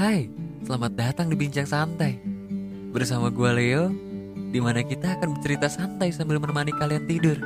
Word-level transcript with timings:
Hai, 0.00 0.32
selamat 0.64 0.96
datang 0.96 1.28
di 1.28 1.36
Bincang 1.36 1.68
Santai. 1.68 2.16
Bersama 2.88 3.28
gue 3.28 3.50
Leo 3.52 3.92
Di 4.48 4.56
mana 4.56 4.80
kita 4.80 5.20
akan 5.20 5.36
bercerita 5.36 5.68
santai 5.68 6.08
sambil 6.08 6.40
menemani 6.40 6.72
kalian 6.72 7.04
tidur. 7.04 7.36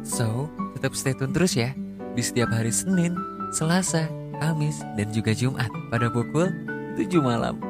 So, 0.00 0.48
tetap 0.72 0.96
stay 0.96 1.12
tune 1.12 1.36
terus 1.36 1.52
ya 1.52 1.76
Di 2.16 2.24
setiap 2.24 2.48
hari 2.48 2.72
Senin, 2.72 3.20
Selasa, 3.52 4.08
Kamis, 4.40 4.80
dan 4.96 5.12
juga 5.12 5.36
Jumat 5.36 5.68
Pada 5.92 6.08
pukul 6.08 6.48
7 6.96 7.12
malam. 7.20 7.60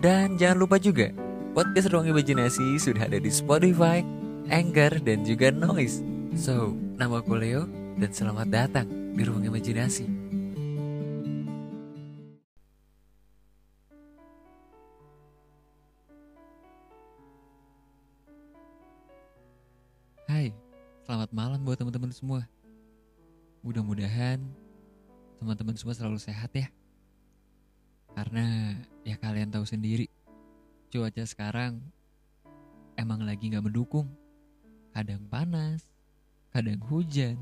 Dan 0.00 0.40
jangan 0.40 0.64
lupa 0.64 0.80
juga 0.80 1.12
Podcast 1.52 1.92
Ruang 1.92 2.08
Imajinasi 2.08 2.80
sudah 2.80 3.12
ada 3.12 3.20
di 3.20 3.28
Spotify, 3.28 4.00
Anchor, 4.48 5.04
dan 5.04 5.20
juga 5.20 5.52
Noise. 5.52 6.00
So, 6.32 6.72
nama 6.96 7.20
aku 7.20 7.36
Leo 7.36 7.68
Dan 8.00 8.08
selamat 8.08 8.48
datang 8.48 8.88
di 8.88 9.20
Ruang 9.20 9.44
Imajinasi 9.44 10.23
malam 21.34 21.66
buat 21.66 21.74
teman-teman 21.74 22.14
semua. 22.14 22.46
Mudah-mudahan 23.66 24.38
teman-teman 25.42 25.74
semua 25.74 25.98
selalu 25.98 26.22
sehat 26.22 26.54
ya. 26.54 26.70
Karena 28.14 28.78
ya 29.02 29.18
kalian 29.18 29.50
tahu 29.50 29.66
sendiri, 29.66 30.06
cuaca 30.94 31.26
sekarang 31.26 31.82
emang 32.94 33.26
lagi 33.26 33.50
nggak 33.50 33.66
mendukung. 33.66 34.06
Kadang 34.94 35.26
panas, 35.26 35.82
kadang 36.54 36.78
hujan. 36.86 37.34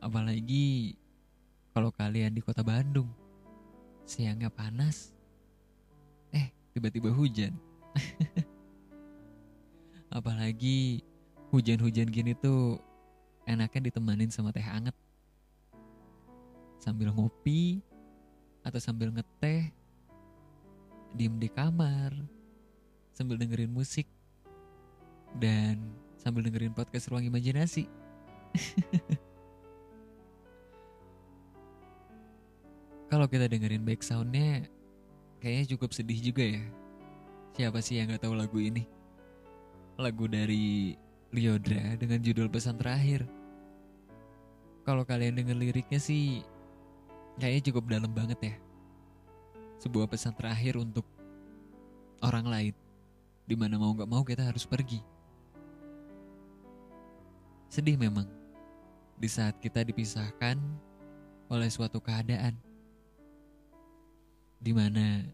Apalagi 0.00 0.96
kalau 1.76 1.92
kalian 1.92 2.32
di 2.32 2.40
kota 2.40 2.64
Bandung, 2.64 3.12
siangnya 4.08 4.48
panas, 4.48 5.12
eh 6.32 6.48
tiba-tiba 6.72 7.12
hujan. 7.12 7.52
Apalagi 10.16 11.09
hujan-hujan 11.50 12.06
gini 12.06 12.32
tuh 12.38 12.78
enaknya 13.44 13.90
ditemanin 13.90 14.30
sama 14.30 14.54
teh 14.54 14.62
hangat. 14.62 14.94
Sambil 16.78 17.10
ngopi 17.12 17.82
atau 18.62 18.78
sambil 18.80 19.10
ngeteh, 19.10 19.68
diem 21.18 21.36
di 21.36 21.50
kamar, 21.50 22.14
sambil 23.10 23.36
dengerin 23.36 23.74
musik, 23.74 24.06
dan 25.42 25.76
sambil 26.16 26.46
dengerin 26.46 26.72
podcast 26.72 27.10
Ruang 27.10 27.26
Imajinasi. 27.26 27.90
Kalau 33.10 33.26
kita 33.26 33.50
dengerin 33.50 33.82
back 33.82 34.06
soundnya, 34.06 34.70
kayaknya 35.42 35.74
cukup 35.74 35.90
sedih 35.90 36.20
juga 36.22 36.46
ya. 36.46 36.62
Siapa 37.58 37.82
sih 37.82 37.98
yang 37.98 38.14
gak 38.14 38.22
tahu 38.22 38.38
lagu 38.38 38.62
ini? 38.62 38.86
Lagu 39.98 40.30
dari 40.30 40.94
Liodra 41.30 41.94
dengan 41.94 42.18
judul 42.18 42.50
pesan 42.50 42.74
terakhir. 42.74 43.22
Kalau 44.82 45.06
kalian 45.06 45.38
denger 45.38 45.54
liriknya 45.54 46.02
sih, 46.02 46.42
kayaknya 47.38 47.70
cukup 47.70 47.84
dalam 47.86 48.10
banget 48.10 48.38
ya. 48.42 48.54
Sebuah 49.78 50.10
pesan 50.10 50.34
terakhir 50.34 50.74
untuk 50.74 51.06
orang 52.20 52.46
lain, 52.50 52.74
di 53.46 53.54
mana 53.54 53.78
mau 53.78 53.94
gak 53.94 54.10
mau 54.10 54.26
kita 54.26 54.42
harus 54.42 54.66
pergi. 54.66 54.98
Sedih 57.70 57.94
memang, 57.94 58.26
di 59.14 59.28
saat 59.30 59.54
kita 59.62 59.86
dipisahkan 59.86 60.58
oleh 61.46 61.70
suatu 61.70 62.02
keadaan 62.02 62.58
di 64.60 64.76
mana 64.76 65.24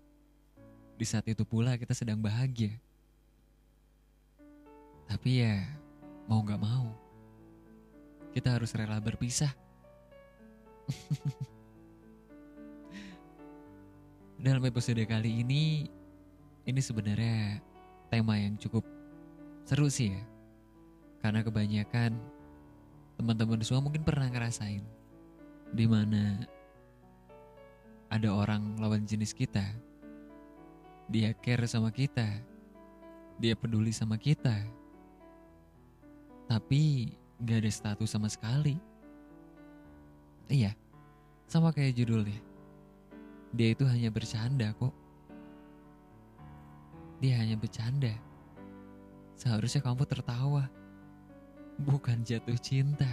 di 0.94 1.04
saat 1.04 1.26
itu 1.26 1.42
pula 1.42 1.74
kita 1.74 1.92
sedang 1.92 2.22
bahagia. 2.22 2.70
Tapi 5.10 5.42
ya 5.42 5.66
mau 6.26 6.42
gak 6.42 6.58
mau, 6.58 6.90
kita 8.34 8.58
harus 8.58 8.74
rela 8.74 8.98
berpisah. 8.98 9.54
Dalam 14.44 14.62
episode 14.66 15.00
kali 15.06 15.40
ini, 15.42 15.88
ini 16.66 16.80
sebenarnya 16.82 17.62
tema 18.10 18.36
yang 18.38 18.58
cukup 18.58 18.84
seru 19.66 19.88
sih 19.90 20.12
ya. 20.14 20.22
Karena 21.22 21.42
kebanyakan 21.42 22.14
teman-teman 23.16 23.64
semua 23.64 23.82
mungkin 23.82 24.04
pernah 24.04 24.28
ngerasain 24.28 24.84
di 25.72 25.86
mana 25.88 26.46
ada 28.12 28.28
orang 28.30 28.78
lawan 28.78 29.02
jenis 29.06 29.34
kita. 29.34 29.64
Dia 31.10 31.34
care 31.38 31.66
sama 31.66 31.90
kita. 31.90 32.26
Dia 33.38 33.54
peduli 33.54 33.90
sama 33.90 34.18
kita. 34.18 34.75
Tapi 36.46 37.10
gak 37.42 37.58
ada 37.62 37.70
status 37.70 38.08
sama 38.10 38.30
sekali. 38.30 38.78
Iya, 40.46 40.72
sama 41.50 41.74
kayak 41.74 41.98
judulnya. 41.98 42.38
Dia 43.50 43.74
itu 43.74 43.82
hanya 43.86 44.10
bercanda 44.14 44.70
kok. 44.78 44.94
Dia 47.18 47.42
hanya 47.42 47.58
bercanda. 47.58 48.14
Seharusnya 49.34 49.82
kamu 49.82 50.06
tertawa. 50.06 50.70
Bukan 51.82 52.22
jatuh 52.22 52.56
cinta. 52.62 53.08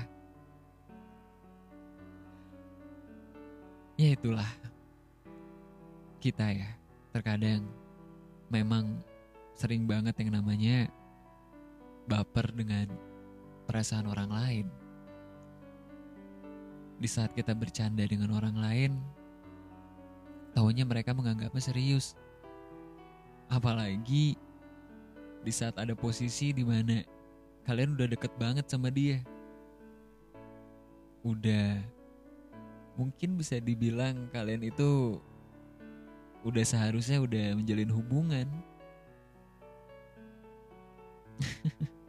Ya 3.98 4.18
itulah 4.18 4.50
kita 6.18 6.50
ya 6.50 6.72
terkadang 7.14 7.68
memang 8.50 9.04
sering 9.54 9.86
banget 9.86 10.18
yang 10.24 10.34
namanya 10.34 10.90
baper 12.10 12.48
dengan 12.56 12.90
perasaan 13.66 14.08
orang 14.08 14.30
lain. 14.32 14.68
Di 17.00 17.10
saat 17.10 17.36
kita 17.36 17.52
bercanda 17.52 18.04
dengan 18.08 18.32
orang 18.32 18.56
lain, 18.56 18.92
tahunya 20.56 20.86
mereka 20.88 21.12
menganggapnya 21.12 21.60
serius. 21.60 22.16
Apalagi 23.52 24.40
di 25.44 25.52
saat 25.52 25.76
ada 25.76 25.92
posisi 25.94 26.56
di 26.56 26.64
mana 26.64 27.04
kalian 27.68 28.00
udah 28.00 28.08
deket 28.08 28.32
banget 28.40 28.66
sama 28.72 28.88
dia. 28.88 29.20
Udah 31.24 31.80
mungkin 32.96 33.36
bisa 33.36 33.58
dibilang 33.58 34.30
kalian 34.30 34.70
itu 34.70 35.18
udah 36.44 36.64
seharusnya 36.64 37.20
udah 37.24 37.56
menjalin 37.56 37.92
hubungan. 37.92 38.48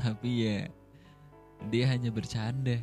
Tapi 0.00 0.28
ya 0.48 0.58
dia 1.68 1.84
hanya 1.92 2.08
bercanda. 2.08 2.80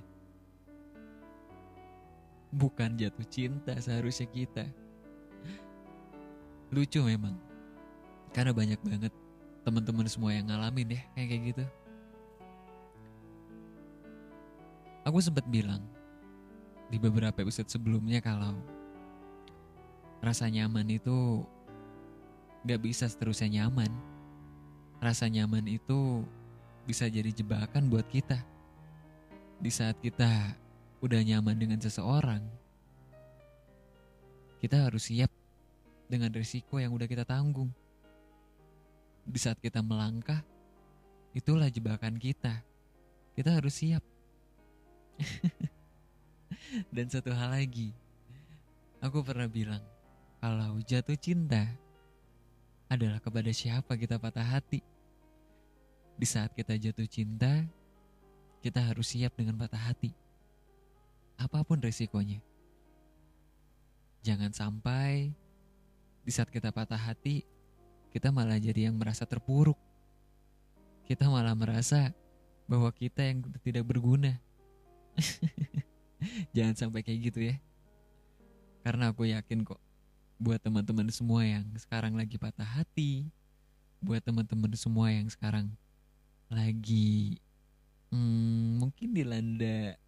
Bukan 2.54 2.96
jatuh 2.96 3.28
cinta 3.28 3.74
seharusnya 3.82 4.30
kita. 4.30 4.66
Lucu 6.70 7.02
memang. 7.02 7.36
Karena 8.32 8.54
banyak 8.54 8.80
banget 8.86 9.14
teman-teman 9.66 10.08
semua 10.08 10.32
yang 10.32 10.48
ngalamin 10.48 10.96
ya 10.96 11.02
kayak 11.18 11.28
kayak 11.28 11.44
gitu. 11.52 11.66
Aku 15.08 15.20
sempat 15.24 15.48
bilang 15.48 15.84
di 16.88 17.00
beberapa 17.00 17.44
episode 17.44 17.68
sebelumnya 17.68 18.24
kalau 18.24 18.56
rasa 20.24 20.48
nyaman 20.48 20.88
itu 20.88 21.44
gak 22.68 22.84
bisa 22.84 23.08
seterusnya 23.08 23.64
nyaman. 23.64 23.92
Rasa 25.00 25.32
nyaman 25.32 25.68
itu 25.68 26.24
bisa 26.88 27.12
jadi 27.12 27.28
jebakan 27.36 27.92
buat 27.92 28.08
kita. 28.08 28.40
Di 29.60 29.68
saat 29.68 30.00
kita 30.00 30.56
udah 31.04 31.20
nyaman 31.20 31.60
dengan 31.60 31.84
seseorang, 31.84 32.40
kita 34.64 34.88
harus 34.88 35.12
siap 35.12 35.30
dengan 36.08 36.32
risiko 36.32 36.80
yang 36.80 36.96
udah 36.96 37.06
kita 37.06 37.28
tanggung. 37.28 37.70
Di 39.28 39.36
saat 39.36 39.60
kita 39.60 39.84
melangkah, 39.84 40.40
itulah 41.36 41.68
jebakan 41.68 42.16
kita. 42.16 42.64
Kita 43.36 43.60
harus 43.60 43.76
siap. 43.76 44.02
Dan 46.96 47.12
satu 47.12 47.36
hal 47.36 47.60
lagi, 47.60 47.92
aku 49.04 49.20
pernah 49.20 49.52
bilang, 49.52 49.84
kalau 50.40 50.80
jatuh 50.88 51.20
cinta 51.20 51.68
adalah 52.88 53.20
kepada 53.20 53.52
siapa 53.52 54.00
kita 54.00 54.16
patah 54.16 54.48
hati. 54.48 54.80
Di 56.18 56.26
saat 56.26 56.50
kita 56.58 56.74
jatuh 56.74 57.06
cinta, 57.06 57.62
kita 58.66 58.82
harus 58.82 59.14
siap 59.14 59.38
dengan 59.38 59.54
patah 59.54 59.80
hati. 59.80 60.18
Apa 61.38 61.62
pun 61.62 61.78
resikonya. 61.78 62.42
Jangan 64.26 64.50
sampai 64.50 65.30
di 66.26 66.32
saat 66.34 66.50
kita 66.50 66.74
patah 66.74 66.98
hati, 66.98 67.46
kita 68.10 68.34
malah 68.34 68.58
jadi 68.58 68.90
yang 68.90 68.98
merasa 68.98 69.30
terpuruk. 69.30 69.78
Kita 71.06 71.30
malah 71.30 71.54
merasa 71.54 72.12
bahwa 72.66 72.90
kita 72.92 73.22
yang 73.22 73.46
tidak 73.62 73.86
berguna. 73.86 74.36
Jangan 76.58 76.76
sampai 76.76 77.06
kayak 77.06 77.32
gitu 77.32 77.40
ya. 77.54 77.56
Karena 78.82 79.14
aku 79.14 79.30
yakin 79.30 79.62
kok 79.64 79.80
buat 80.38 80.62
teman-teman 80.62 81.10
semua 81.14 81.46
yang 81.46 81.66
sekarang 81.78 82.18
lagi 82.18 82.42
patah 82.42 82.66
hati, 82.66 83.30
buat 84.02 84.22
teman-teman 84.22 84.74
semua 84.74 85.14
yang 85.14 85.30
sekarang 85.30 85.70
lagi 86.48 87.40
hmm, 88.12 88.80
mungkin 88.80 89.12
dilanda 89.12 90.00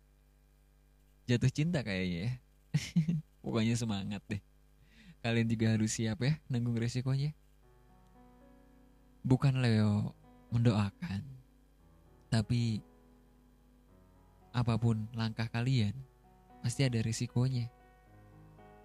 jatuh 1.30 1.52
cinta 1.52 1.86
kayaknya 1.86 2.20
ya. 2.26 2.32
Pokoknya 3.44 3.76
semangat 3.78 4.22
deh. 4.26 4.42
Kalian 5.20 5.52
juga 5.52 5.76
harus 5.76 5.94
siap 5.94 6.24
ya 6.24 6.40
nanggung 6.48 6.80
resikonya. 6.80 7.36
Bukan 9.22 9.60
Leo 9.60 10.16
mendoakan, 10.50 11.22
tapi 12.32 12.82
apa 14.56 14.80
pun 14.80 15.06
langkah 15.14 15.46
kalian 15.52 15.94
pasti 16.66 16.88
ada 16.88 16.98
risikonya. 17.04 17.70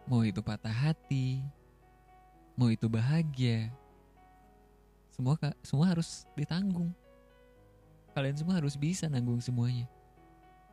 Mau 0.05 0.21
itu 0.27 0.45
patah 0.45 0.75
hati, 0.75 1.41
mau 2.59 2.69
itu 2.69 2.91
bahagia, 2.91 3.73
semua 5.15 5.39
semua 5.65 5.87
harus 5.89 6.29
ditanggung. 6.37 6.93
Kalian 8.15 8.39
semua 8.39 8.63
harus 8.63 8.79
bisa 8.79 9.11
nanggung 9.11 9.43
semuanya. 9.43 9.91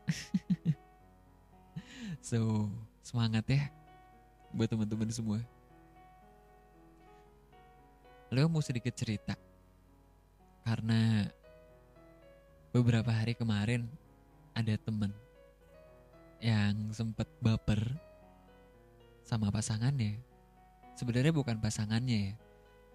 so, 2.21 2.69
semangat 3.01 3.41
ya 3.49 3.65
buat 4.53 4.69
teman-teman 4.69 5.09
semua. 5.09 5.41
Leo 8.29 8.45
mau 8.45 8.61
sedikit 8.61 8.93
cerita. 8.93 9.33
Karena 10.61 11.25
beberapa 12.69 13.09
hari 13.09 13.33
kemarin 13.33 13.89
ada 14.53 14.77
temen 14.77 15.09
yang 16.37 16.93
sempet 16.93 17.25
baper 17.41 17.81
sama 19.25 19.49
pasangannya. 19.49 20.21
Sebenarnya 20.93 21.33
bukan 21.33 21.57
pasangannya 21.57 22.29
ya, 22.29 22.33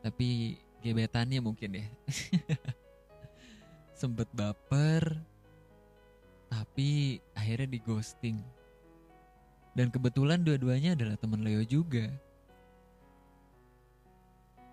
tapi 0.07 0.61
gebetannya 0.87 1.43
mungkin 1.43 1.83
ya. 1.83 1.87
sempet 3.97 4.29
baper, 4.37 5.17
tapi 6.53 7.19
akhirnya 7.33 7.69
di 7.73 7.81
ghosting. 7.81 8.39
Dan 9.73 9.89
kebetulan 9.89 10.45
dua-duanya 10.45 10.93
adalah 10.93 11.17
teman 11.17 11.41
Leo 11.41 11.65
juga. 11.65 12.09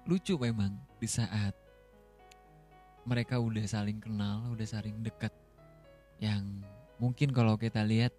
Lucu 0.04 0.36
memang 0.36 0.76
di 1.00 1.08
saat 1.08 1.56
mereka 3.08 3.40
udah 3.40 3.64
saling 3.64 4.00
kenal, 4.00 4.44
udah 4.52 4.68
saling 4.68 5.00
dekat. 5.04 5.32
Yang 6.20 6.44
mungkin 7.00 7.32
kalau 7.32 7.56
kita 7.56 7.84
lihat 7.84 8.12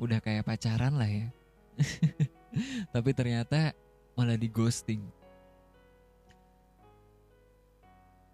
udah 0.00 0.20
kayak 0.20 0.44
pacaran 0.44 0.96
lah 0.96 1.08
ya. 1.08 1.28
Tapi 2.94 3.10
ternyata 3.16 3.72
malah 4.16 4.36
di 4.36 4.48
ghosting. 4.48 5.04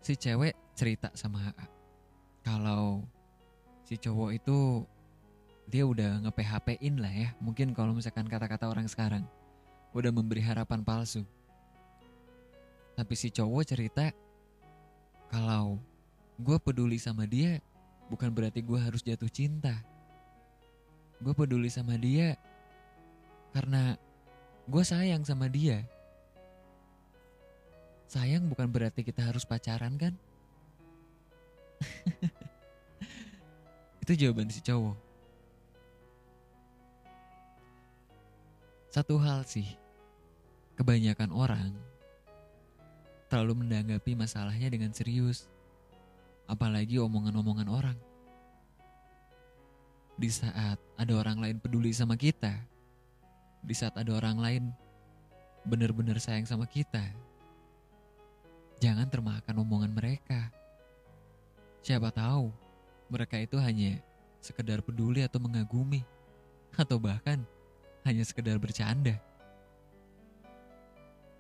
Si 0.03 0.15
cewek 0.15 0.55
cerita 0.79 1.11
sama 1.15 1.51
AA. 1.51 1.78
Kalau 2.49 3.05
si 3.85 4.01
cowok 4.01 4.41
itu 4.41 4.89
dia 5.69 5.85
udah 5.85 6.25
nge-PHP-in 6.25 6.97
lah 6.97 7.13
ya. 7.13 7.29
Mungkin 7.45 7.77
kalau 7.77 7.93
misalkan 7.93 8.25
kata-kata 8.25 8.73
orang 8.73 8.89
sekarang. 8.89 9.29
Udah 9.93 10.09
memberi 10.09 10.41
harapan 10.41 10.81
palsu. 10.81 11.29
Tapi 12.97 13.13
si 13.13 13.29
cowok 13.29 13.69
cerita 13.69 14.09
kalau 15.29 15.77
gue 16.41 16.57
peduli 16.57 16.97
sama 16.97 17.29
dia 17.29 17.61
bukan 18.09 18.33
berarti 18.33 18.65
gue 18.65 18.81
harus 18.81 19.05
jatuh 19.05 19.29
cinta. 19.29 19.85
Gue 21.21 21.37
peduli 21.37 21.69
sama 21.69 22.01
dia 22.01 22.41
karena 23.53 24.01
gue 24.65 24.85
sayang 24.89 25.21
sama 25.29 25.53
dia. 25.53 25.85
Sayang 28.09 28.49
bukan 28.49 28.73
berarti 28.73 29.05
kita 29.05 29.21
harus 29.21 29.45
pacaran 29.45 30.01
kan? 30.01 30.17
Itu 34.03 34.13
jawaban 34.17 34.49
si 34.49 34.65
cowok. 34.65 34.97
Satu 38.89 39.21
hal 39.21 39.45
sih, 39.45 39.77
kebanyakan 40.81 41.31
orang 41.31 41.71
terlalu 43.29 43.63
menanggapi 43.63 44.17
masalahnya 44.17 44.73
dengan 44.73 44.91
serius. 44.97 45.47
Apalagi 46.49 46.97
omongan-omongan 46.97 47.69
orang. 47.69 47.99
Di 50.17 50.33
saat 50.33 50.81
ada 50.97 51.13
orang 51.15 51.39
lain 51.39 51.57
peduli 51.61 51.93
sama 51.93 52.17
kita, 52.17 52.57
di 53.63 53.75
saat 53.77 53.95
ada 53.95 54.11
orang 54.17 54.41
lain 54.41 54.65
benar-benar 55.69 56.17
sayang 56.19 56.49
sama 56.49 56.65
kita, 56.65 57.05
jangan 58.81 59.07
termakan 59.07 59.63
omongan 59.63 59.93
mereka. 59.93 60.49
Siapa 61.89 62.13
tahu 62.13 62.53
mereka 63.09 63.41
itu 63.41 63.57
hanya 63.57 63.97
sekedar 64.45 64.85
peduli 64.85 65.25
atau 65.25 65.41
mengagumi, 65.41 66.05
atau 66.77 67.01
bahkan 67.01 67.41
hanya 68.05 68.21
sekedar 68.29 68.61
bercanda. 68.61 69.17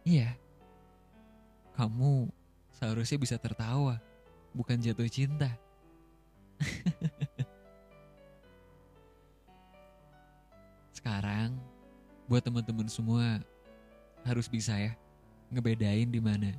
Iya, 0.08 0.32
kamu 1.76 2.32
seharusnya 2.80 3.20
bisa 3.20 3.36
tertawa, 3.36 4.00
bukan 4.56 4.80
jatuh 4.80 5.04
cinta. 5.12 5.52
Sekarang, 10.96 11.60
buat 12.24 12.40
teman-teman 12.40 12.88
semua 12.88 13.44
harus 14.24 14.48
bisa 14.48 14.80
ya 14.80 14.96
ngebedain 15.52 16.08
di 16.08 16.24
mana 16.24 16.56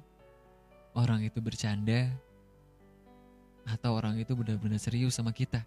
orang 0.93 1.25
itu 1.25 1.41
bercanda 1.41 2.13
atau 3.69 3.93
orang 3.93 4.17
itu 4.17 4.33
benar-benar 4.33 4.81
serius 4.81 5.15
sama 5.17 5.29
kita. 5.29 5.61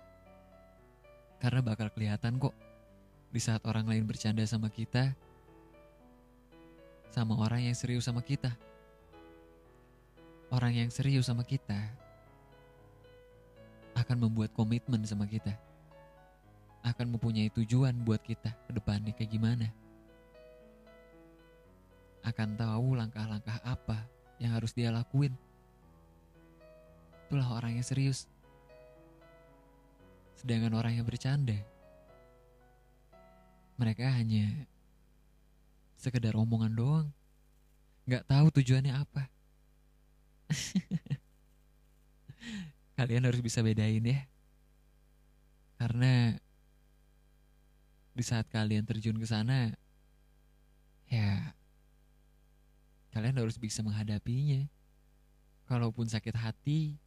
Karena 1.38 1.62
bakal 1.62 1.90
kelihatan 1.90 2.38
kok 2.38 2.54
di 3.30 3.40
saat 3.40 3.62
orang 3.64 3.86
lain 3.88 4.04
bercanda 4.04 4.44
sama 4.44 4.68
kita 4.68 5.14
sama 7.12 7.36
orang 7.36 7.68
yang 7.68 7.76
serius 7.76 8.08
sama 8.08 8.24
kita. 8.24 8.48
Orang 10.48 10.72
yang 10.72 10.88
serius 10.88 11.28
sama 11.28 11.44
kita 11.44 11.76
akan 13.92 14.28
membuat 14.28 14.52
komitmen 14.56 15.04
sama 15.04 15.28
kita. 15.28 15.52
Akan 16.82 17.12
mempunyai 17.12 17.52
tujuan 17.52 17.94
buat 18.02 18.20
kita 18.24 18.50
ke 18.66 18.70
depannya 18.72 19.12
kayak 19.12 19.32
gimana. 19.32 19.68
Akan 22.24 22.56
tahu 22.56 22.96
langkah-langkah 22.96 23.60
apa 23.60 24.08
yang 24.40 24.56
harus 24.56 24.72
dia 24.72 24.88
lakuin. 24.88 25.36
Itulah 27.32 27.48
orang 27.48 27.80
yang 27.80 27.86
serius. 27.88 28.28
Sedangkan 30.36 30.76
orang 30.76 31.00
yang 31.00 31.08
bercanda, 31.08 31.56
mereka 33.80 34.04
hanya 34.12 34.68
sekedar 35.96 36.36
omongan 36.36 36.76
doang. 36.76 37.08
Gak 38.04 38.28
tahu 38.28 38.52
tujuannya 38.52 38.92
apa. 38.92 39.32
Kalian 43.00 43.24
harus 43.24 43.40
bisa 43.40 43.64
bedain 43.64 44.04
ya. 44.04 44.28
Karena 45.80 46.36
di 48.12 48.24
saat 48.28 48.44
kalian 48.52 48.84
terjun 48.84 49.16
ke 49.16 49.24
sana, 49.24 49.72
ya 51.08 51.56
kalian 53.16 53.40
harus 53.40 53.56
bisa 53.56 53.80
menghadapinya. 53.80 54.68
Kalaupun 55.64 56.04
sakit 56.04 56.36
hati, 56.36 57.00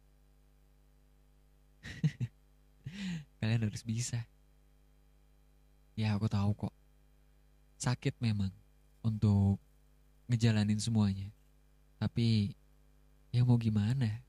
kalian 3.40 3.66
harus 3.66 3.82
bisa. 3.82 4.24
Ya 5.96 6.12
aku 6.12 6.28
tahu 6.28 6.52
kok. 6.54 6.74
Sakit 7.80 8.20
memang 8.20 8.52
untuk 9.00 9.56
ngejalanin 10.28 10.80
semuanya. 10.82 11.30
Tapi 11.96 12.52
ya 13.32 13.44
mau 13.46 13.56
gimana? 13.56 14.20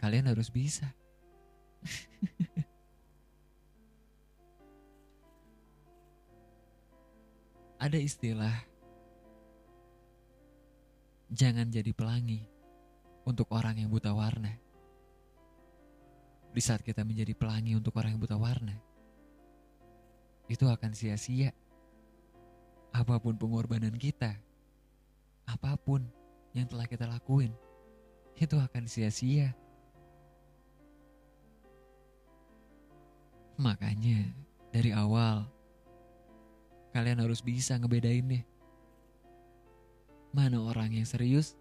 Kalian 0.00 0.28
harus 0.32 0.48
bisa. 0.48 0.88
Ada 7.84 8.00
istilah 8.00 8.64
jangan 11.28 11.68
jadi 11.68 11.92
pelangi 11.92 12.48
untuk 13.28 13.52
orang 13.52 13.76
yang 13.76 13.92
buta 13.92 14.14
warna. 14.16 14.63
Di 16.54 16.62
saat 16.62 16.86
kita 16.86 17.02
menjadi 17.02 17.34
pelangi 17.34 17.74
untuk 17.74 17.98
orang 17.98 18.14
yang 18.14 18.22
buta 18.22 18.38
warna, 18.38 18.78
itu 20.46 20.64
akan 20.70 20.94
sia-sia. 20.94 21.50
Apa 22.94 23.18
pun 23.18 23.34
pengorbanan 23.34 23.98
kita, 23.98 24.38
apa 25.50 25.74
pun 25.74 26.06
yang 26.54 26.70
telah 26.70 26.86
kita 26.86 27.10
lakuin, 27.10 27.50
itu 28.38 28.54
akan 28.54 28.86
sia-sia. 28.86 29.50
Makanya 33.58 34.30
dari 34.70 34.94
awal 34.94 35.46
kalian 36.94 37.22
harus 37.22 37.42
bisa 37.42 37.74
ngebedain 37.74 38.22
nih 38.22 38.46
mana 40.34 40.58
orang 40.62 40.90
yang 40.94 41.06
serius 41.06 41.54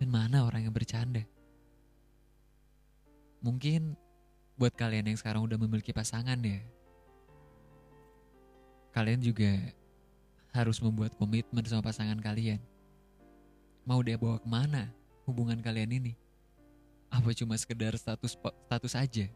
dan 0.00 0.08
mana 0.08 0.48
orang 0.48 0.64
yang 0.64 0.72
bercanda. 0.72 1.24
Mungkin 3.44 3.96
buat 4.54 4.74
kalian 4.74 5.10
yang 5.10 5.18
sekarang 5.18 5.42
udah 5.42 5.58
memiliki 5.58 5.90
pasangan 5.90 6.38
ya, 6.38 6.62
kalian 8.94 9.18
juga 9.18 9.50
harus 10.54 10.78
membuat 10.78 11.18
komitmen 11.18 11.66
sama 11.66 11.90
pasangan 11.90 12.18
kalian. 12.22 12.62
Mau 13.82 13.98
dia 14.00 14.14
bawa 14.14 14.38
ke 14.38 14.46
mana 14.46 14.86
hubungan 15.26 15.58
kalian 15.58 15.98
ini? 15.98 16.12
Apa 17.10 17.34
cuma 17.34 17.58
sekedar 17.58 17.98
status 17.98 18.38
status 18.38 18.94
aja? 18.94 19.26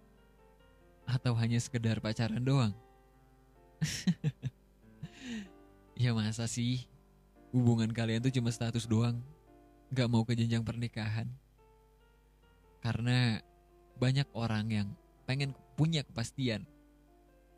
Atau 1.02 1.34
hanya 1.34 1.58
sekedar 1.58 1.98
pacaran 1.98 2.38
doang? 2.38 2.70
ya 6.02 6.14
masa 6.14 6.46
sih 6.46 6.86
hubungan 7.50 7.90
kalian 7.90 8.22
tuh 8.22 8.30
cuma 8.30 8.54
status 8.54 8.86
doang, 8.86 9.18
gak 9.90 10.06
mau 10.06 10.22
ke 10.22 10.38
jenjang 10.38 10.62
pernikahan. 10.62 11.26
Karena 12.78 13.42
banyak 13.98 14.30
orang 14.30 14.66
yang 14.70 14.88
pengen 15.28 15.52
punya 15.76 16.00
kepastian. 16.00 16.64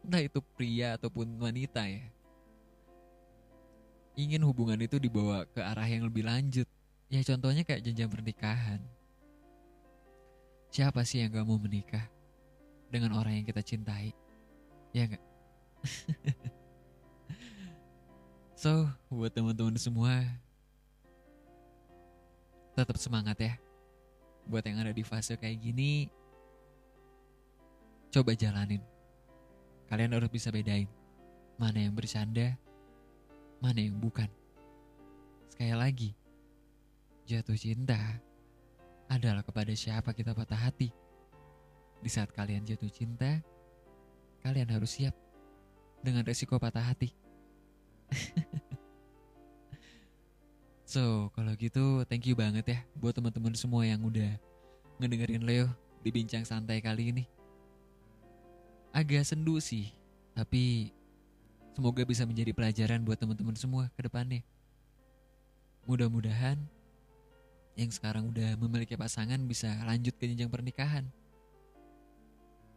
Entah 0.03 0.27
itu 0.27 0.43
pria 0.59 0.99
ataupun 0.99 1.39
wanita 1.39 1.87
ya. 1.87 2.03
Ingin 4.19 4.43
hubungan 4.43 4.83
itu 4.83 4.99
dibawa 4.99 5.47
ke 5.47 5.63
arah 5.63 5.87
yang 5.87 6.11
lebih 6.11 6.27
lanjut. 6.27 6.67
Ya 7.07 7.23
contohnya 7.23 7.63
kayak 7.63 7.87
jenjang 7.87 8.11
pernikahan. 8.11 8.83
Siapa 10.75 11.07
sih 11.07 11.23
yang 11.23 11.31
gak 11.31 11.47
mau 11.47 11.63
menikah 11.63 12.03
dengan 12.91 13.15
orang 13.15 13.39
yang 13.39 13.47
kita 13.47 13.63
cintai? 13.63 14.11
Ya 14.91 15.07
gak? 15.07 15.25
So, 18.61 18.85
buat 19.09 19.33
teman-teman 19.33 19.73
semua, 19.81 20.21
tetap 22.77 22.93
semangat 23.01 23.41
ya. 23.41 23.57
Buat 24.45 24.69
yang 24.69 24.85
ada 24.85 24.93
di 24.93 25.01
fase 25.01 25.33
kayak 25.41 25.65
gini, 25.65 26.13
coba 28.11 28.35
jalanin. 28.35 28.83
Kalian 29.87 30.15
harus 30.15 30.31
bisa 30.31 30.51
bedain 30.51 30.91
mana 31.59 31.79
yang 31.79 31.95
bercanda, 31.95 32.59
mana 33.63 33.79
yang 33.79 33.99
bukan. 33.99 34.27
Sekali 35.51 35.75
lagi, 35.75 36.11
jatuh 37.27 37.59
cinta 37.59 37.99
adalah 39.11 39.43
kepada 39.47 39.71
siapa 39.75 40.11
kita 40.15 40.35
patah 40.35 40.59
hati. 40.59 40.91
Di 42.01 42.11
saat 42.11 42.33
kalian 42.35 42.67
jatuh 42.67 42.91
cinta, 42.91 43.43
kalian 44.43 44.71
harus 44.71 44.99
siap 44.99 45.15
dengan 46.01 46.25
resiko 46.27 46.57
patah 46.57 46.83
hati. 46.83 47.13
so, 50.97 51.31
kalau 51.37 51.55
gitu 51.55 52.03
thank 52.11 52.27
you 52.27 52.35
banget 52.35 52.67
ya 52.67 52.79
buat 52.99 53.15
teman-teman 53.15 53.55
semua 53.55 53.87
yang 53.87 54.03
udah 54.03 54.35
ngedengerin 54.99 55.47
Leo 55.47 55.69
di 56.01 56.11
bincang 56.11 56.43
santai 56.43 56.81
kali 56.81 57.13
ini. 57.15 57.40
Agak 58.91 59.23
sendu 59.23 59.63
sih, 59.63 59.95
tapi 60.35 60.91
semoga 61.79 62.03
bisa 62.03 62.27
menjadi 62.27 62.51
pelajaran 62.51 63.07
buat 63.07 63.15
teman-teman 63.17 63.55
semua 63.55 63.87
ke 63.95 64.03
depannya. 64.03 64.43
Mudah-mudahan 65.87 66.59
yang 67.79 67.91
sekarang 67.95 68.29
udah 68.35 68.59
memiliki 68.59 68.99
pasangan 68.99 69.39
bisa 69.47 69.71
lanjut 69.87 70.13
ke 70.19 70.27
jenjang 70.27 70.51
pernikahan. 70.51 71.07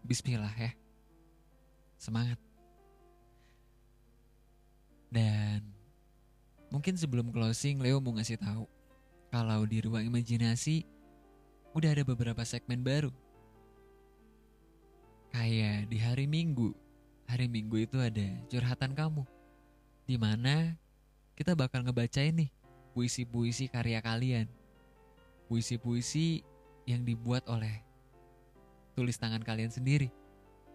Bismillah 0.06 0.54
ya. 0.54 0.72
Semangat. 1.98 2.38
Dan 5.10 5.66
mungkin 6.70 6.98
sebelum 6.98 7.34
closing 7.34 7.82
Leo 7.82 8.02
mau 8.02 8.14
ngasih 8.18 8.38
tahu 8.38 8.66
kalau 9.34 9.66
di 9.66 9.82
ruang 9.82 10.06
imajinasi 10.10 10.86
udah 11.74 11.90
ada 11.90 12.04
beberapa 12.06 12.46
segmen 12.46 12.86
baru. 12.86 13.23
Kayak 15.34 15.90
di 15.90 15.98
hari 15.98 16.30
Minggu. 16.30 16.78
Hari 17.26 17.50
Minggu 17.50 17.82
itu 17.82 17.98
ada 17.98 18.28
curhatan 18.54 18.94
kamu. 18.94 19.26
di 20.04 20.20
mana 20.20 20.76
kita 21.32 21.56
bakal 21.56 21.80
ngebacain 21.80 22.36
nih 22.36 22.52
puisi-puisi 22.94 23.66
karya 23.72 23.98
kalian. 23.98 24.46
Puisi-puisi 25.50 26.46
yang 26.86 27.02
dibuat 27.08 27.48
oleh 27.50 27.82
tulis 28.94 29.18
tangan 29.18 29.42
kalian 29.42 29.74
sendiri. 29.74 30.14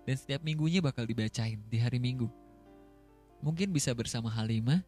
Dan 0.09 0.17
setiap 0.17 0.41
minggunya 0.41 0.81
bakal 0.81 1.05
dibacain 1.05 1.61
di 1.69 1.79
hari 1.79 2.01
Minggu. 2.03 2.27
Mungkin 3.45 3.71
bisa 3.71 3.95
bersama 3.95 4.33
Halimah, 4.33 4.83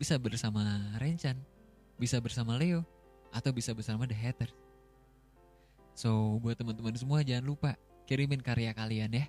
bisa 0.00 0.16
bersama 0.16 0.64
Rencan, 0.96 1.36
bisa 2.00 2.22
bersama 2.22 2.56
Leo, 2.56 2.86
atau 3.34 3.50
bisa 3.50 3.74
bersama 3.74 4.06
The 4.08 4.16
Hatters. 4.16 4.54
So, 5.98 6.38
buat 6.38 6.56
teman-teman 6.56 6.94
semua 6.94 7.20
jangan 7.26 7.44
lupa 7.44 7.74
kirimin 8.04 8.44
karya 8.44 8.76
kalian 8.76 9.12
ya 9.12 9.26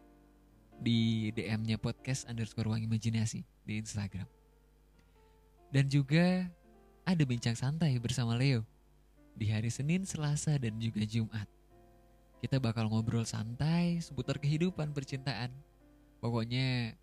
di 0.75 1.31
DM-nya 1.31 1.79
podcast 1.79 2.27
underscore 2.27 2.67
ruang 2.67 2.83
imajinasi 2.83 3.47
di 3.63 3.73
Instagram. 3.79 4.27
Dan 5.71 5.87
juga 5.87 6.47
ada 7.07 7.23
bincang 7.23 7.55
santai 7.55 7.95
bersama 7.99 8.35
Leo 8.35 8.67
di 9.35 9.51
hari 9.51 9.71
Senin, 9.71 10.07
Selasa, 10.07 10.55
dan 10.59 10.75
juga 10.79 11.03
Jumat. 11.03 11.47
Kita 12.43 12.59
bakal 12.59 12.91
ngobrol 12.91 13.23
santai 13.23 14.03
seputar 14.03 14.39
kehidupan 14.39 14.91
percintaan. 14.91 15.51
Pokoknya 16.19 16.95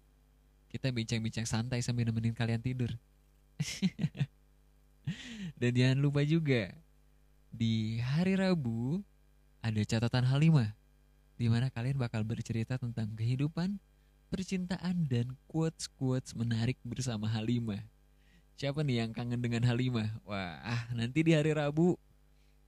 kita 0.72 0.88
bincang-bincang 0.88 1.44
santai 1.44 1.84
sambil 1.84 2.08
nemenin 2.08 2.36
kalian 2.36 2.60
tidur. 2.60 2.92
Dan 5.60 5.72
jangan 5.76 5.98
lupa 5.98 6.22
juga 6.24 6.72
di 7.52 8.00
hari 8.00 8.38
Rabu 8.38 9.04
ada 9.60 9.82
catatan 9.84 10.24
Halimah 10.24 10.72
di 11.36 11.46
mana 11.48 11.68
kalian 11.72 11.98
bakal 11.98 12.22
bercerita 12.22 12.76
tentang 12.76 13.12
kehidupan, 13.16 13.76
percintaan 14.32 15.06
dan 15.08 15.36
quotes-quotes 15.48 16.32
menarik 16.32 16.80
bersama 16.84 17.28
Halimah. 17.28 17.84
Siapa 18.56 18.84
nih 18.84 19.04
yang 19.04 19.10
kangen 19.12 19.40
dengan 19.40 19.64
Halimah? 19.66 20.22
Wah, 20.24 20.88
nanti 20.92 21.24
di 21.24 21.32
hari 21.34 21.52
Rabu 21.56 21.96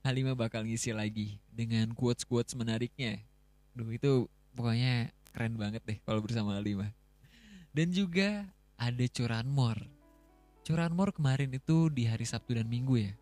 Halimah 0.04 0.36
bakal 0.36 0.68
ngisi 0.68 0.92
lagi 0.92 1.40
dengan 1.48 1.96
quotes-quotes 1.96 2.52
menariknya. 2.60 3.24
Duh, 3.72 3.88
itu 3.88 4.28
pokoknya 4.52 5.08
keren 5.32 5.56
banget 5.56 5.80
deh 5.88 5.98
kalau 6.04 6.20
bersama 6.20 6.60
Halimah. 6.60 6.92
Dan 7.72 7.88
juga 7.90 8.44
ada 8.76 9.04
curanmor. 9.08 9.80
Curanmor 10.64 11.16
kemarin 11.16 11.56
itu 11.56 11.88
di 11.88 12.04
hari 12.04 12.28
Sabtu 12.28 12.52
dan 12.52 12.68
Minggu 12.68 13.00
ya. 13.00 13.12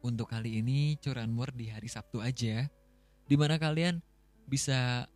Untuk 0.00 0.32
kali 0.32 0.64
ini 0.64 0.96
curanmor 0.96 1.52
di 1.52 1.68
hari 1.68 1.92
Sabtu 1.92 2.24
aja. 2.24 2.72
Di 3.28 3.36
mana 3.36 3.60
kalian 3.60 4.00
bisa 4.46 5.06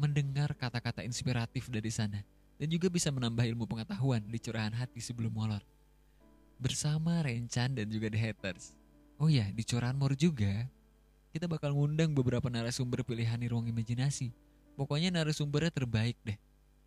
mendengar 0.00 0.52
kata-kata 0.54 1.04
inspiratif 1.06 1.70
dari 1.70 1.90
sana. 1.90 2.20
Dan 2.54 2.70
juga 2.70 2.86
bisa 2.86 3.10
menambah 3.10 3.42
ilmu 3.42 3.66
pengetahuan 3.66 4.22
di 4.30 4.38
curahan 4.38 4.70
hati 4.70 5.02
sebelum 5.02 5.34
molor. 5.34 5.60
Bersama 6.56 7.18
Rencan 7.20 7.74
dan 7.74 7.90
juga 7.90 8.06
The 8.08 8.20
Haters. 8.20 8.78
Oh 9.18 9.26
ya, 9.26 9.50
di 9.50 9.66
curanmor 9.66 10.14
juga 10.14 10.70
kita 11.34 11.50
bakal 11.50 11.74
ngundang 11.74 12.14
beberapa 12.14 12.46
narasumber 12.46 13.02
pilihan 13.02 13.42
di 13.42 13.50
ruang 13.50 13.66
imajinasi. 13.66 14.30
Pokoknya 14.78 15.10
narasumbernya 15.10 15.74
terbaik 15.74 16.14
deh 16.22 16.38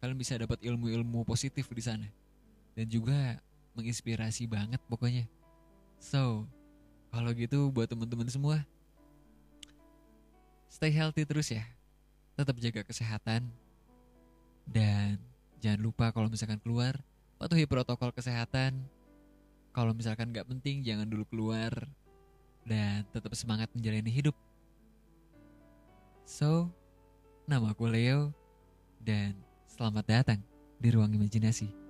kalian 0.01 0.17
bisa 0.17 0.37
dapat 0.37 0.61
ilmu-ilmu 0.61 1.25
positif 1.25 1.65
di 1.73 1.81
sana 1.81 2.07
dan 2.77 2.85
juga 2.85 3.41
menginspirasi 3.73 4.45
banget 4.45 4.77
pokoknya 4.85 5.25
so 5.97 6.45
kalau 7.09 7.33
gitu 7.33 7.73
buat 7.73 7.89
teman-teman 7.89 8.29
semua 8.29 8.61
stay 10.67 10.91
healthy 10.93 11.23
terus 11.23 11.49
ya. 11.51 11.65
Tetap 12.37 12.55
jaga 12.61 12.81
kesehatan. 12.85 13.47
Dan 14.67 15.17
jangan 15.63 15.81
lupa 15.81 16.11
kalau 16.11 16.27
misalkan 16.27 16.59
keluar 16.59 16.99
patuhi 17.39 17.65
protokol 17.65 18.13
kesehatan. 18.13 18.77
Kalau 19.73 19.93
misalkan 19.93 20.33
nggak 20.33 20.47
penting 20.47 20.81
jangan 20.81 21.05
dulu 21.07 21.23
keluar 21.29 21.71
dan 22.67 23.05
tetap 23.15 23.31
semangat 23.37 23.71
menjalani 23.71 24.09
hidup. 24.09 24.35
So 26.27 26.67
nama 27.47 27.71
aku 27.71 27.87
Leo 27.87 28.35
dan 28.99 29.37
Selamat 29.77 30.09
datang 30.09 30.41
di 30.81 30.89
ruang 30.89 31.13
imajinasi. 31.13 31.86